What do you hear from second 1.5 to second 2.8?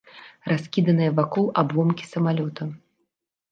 абломкі самалёта.